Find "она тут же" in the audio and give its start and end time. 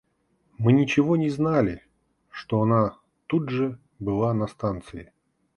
2.63-3.77